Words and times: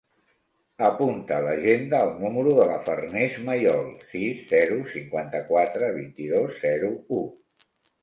Apunta 0.85 1.35
a 1.37 1.43
l'agenda 1.47 1.99
el 2.05 2.13
número 2.23 2.55
de 2.61 2.67
la 2.73 2.79
Farners 2.89 3.37
Mayol: 3.51 3.93
sis, 4.17 4.43
zero, 4.55 4.83
cinquanta-quatre, 4.97 5.95
vint-i-dos, 6.03 6.61
zero, 6.69 6.95
u. 7.23 7.27